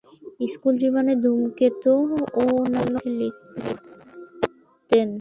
School 0.51 0.73
জীবনেই 0.77 1.17
‘ধূমকেতু’ 1.23 1.93
ও 2.39 2.41
অন্যান্য 2.57 2.95
কাগজে 2.95 3.11
লিখতেন। 3.19 5.07